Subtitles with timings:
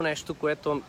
[0.00, 0.82] нещо, което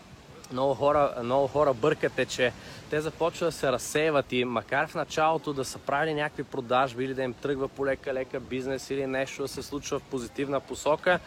[0.52, 2.54] много хора, много хора бъркат е, че
[2.90, 7.13] те започват да се разсеиват и макар в началото да са правили някакви продажби или
[7.13, 11.20] да им тръгва по лека-лека бизнес или нещо да се случва в позитивна посока,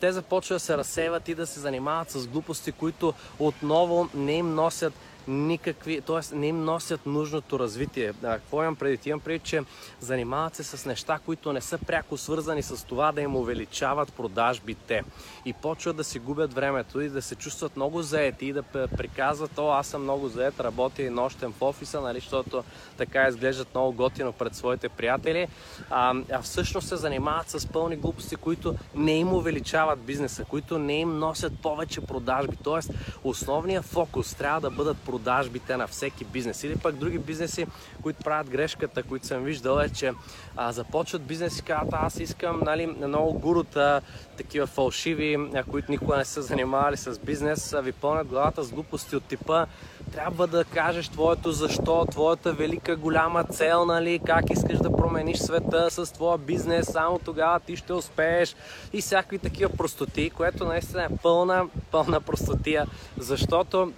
[0.00, 4.54] те започват да се разсеиват и да се занимават с глупости, които отново не им
[4.54, 4.94] носят
[5.28, 6.34] никакви, т.е.
[6.36, 8.12] не им носят нужното развитие.
[8.22, 9.08] А, какво имам преди?
[9.08, 9.62] Имам преди, че
[10.00, 15.04] занимават се с неща, които не са пряко свързани с това да им увеличават продажбите.
[15.44, 18.62] И почват да си губят времето и да се чувстват много заети и да
[18.96, 22.64] приказват, о, аз съм много заед, работя и нощем в офиса, нали, защото
[22.96, 25.48] така изглеждат много готино пред своите приятели.
[25.90, 31.00] А, а всъщност се занимават с пълни глупости, които не им увеличават бизнеса, които не
[31.00, 32.56] им носят повече продажби.
[32.64, 32.90] Тоест,
[33.24, 36.64] основният фокус трябва да бъдат продажбите на всеки бизнес.
[36.64, 37.66] Или пък други бизнеси,
[38.02, 40.12] които правят грешката, които съм виждал е, че
[40.56, 44.00] а, започват бизнес и казват, аз искам нали, много гурута,
[44.36, 45.38] такива фалшиви,
[45.70, 49.66] които никога не са занимавали с бизнес, ви пълнят главата с глупости от типа
[50.12, 55.90] трябва да кажеш твоето защо, твоята велика голяма цел, нали, как искаш да промениш света
[55.90, 58.56] с твоя бизнес, само тогава ти ще успееш
[58.92, 62.86] и всякакви такива простоти, което наистина е пълна, пълна простотия,
[63.18, 63.92] защото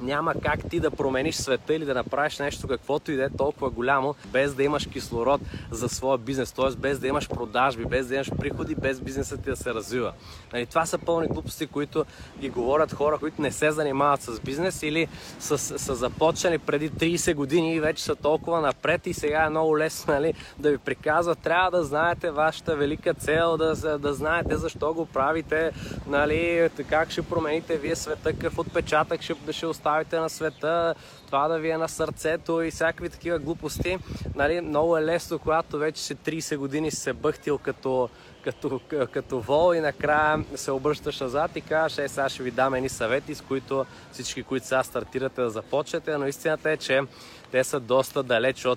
[0.00, 3.70] няма как ти да промениш света или да направиш нещо каквото и да е толкова
[3.70, 5.40] голямо, без да имаш кислород
[5.70, 6.76] за своя бизнес, т.е.
[6.76, 10.12] без да имаш продажби, без да имаш приходи, без бизнесът ти да се развива.
[10.52, 12.04] Нали, това са пълни глупости, които
[12.40, 17.34] ги говорят хора, които не се занимават с бизнес или са, са започнали преди 30
[17.34, 21.38] години и вече са толкова напред и сега е много лесно нали, да ви приказват,
[21.38, 25.70] трябва да знаете вашата велика цел, да, да знаете защо го правите,
[26.06, 29.66] нали, как ще промените вие света, какъв отпечатък ще, ще
[30.12, 30.94] на света,
[31.26, 33.98] това да ви е на сърцето и всякакви такива глупости.
[34.34, 38.08] Нали, много е лесно, когато вече си 30 години се бъхтил като,
[38.44, 38.80] като,
[39.12, 42.88] като вол и накрая се обръщаш назад и казваш, е, сега ще ви дам едни
[42.88, 47.00] съвети, с които всички, които сега стартирате да започнете, но истината е, че
[47.50, 48.70] те са доста далеч от